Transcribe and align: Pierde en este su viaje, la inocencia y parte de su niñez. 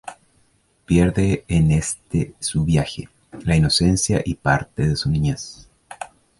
Pierde 0.87 1.45
en 1.47 1.71
este 1.71 2.33
su 2.39 2.65
viaje, 2.65 3.07
la 3.45 3.55
inocencia 3.55 4.23
y 4.25 4.33
parte 4.33 4.87
de 4.87 4.95
su 4.95 5.11
niñez. 5.11 5.69